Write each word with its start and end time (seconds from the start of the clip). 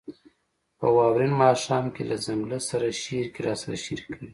«په 0.79 0.87
واورین 0.95 1.33
ماښام 1.43 1.85
کې 1.95 2.03
له 2.09 2.15
ځنګله 2.25 2.59
سره» 2.69 2.87
شعر 3.01 3.27
کې 3.33 3.41
راسره 3.47 3.75
شریکوي: 3.85 4.29